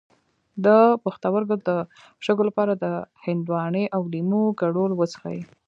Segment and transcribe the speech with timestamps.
[0.65, 0.67] د
[1.03, 1.69] پښتورګو د
[2.25, 2.85] شګو لپاره د
[3.23, 5.39] هندواڼې او لیمو ګډول وڅښئ